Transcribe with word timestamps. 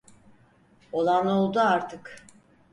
Olan 0.91 1.27
oldu 1.27 1.59
artık. 1.59 2.27